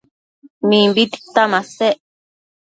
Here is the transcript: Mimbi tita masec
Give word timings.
Mimbi 0.67 1.03
tita 1.11 1.43
masec 1.51 1.97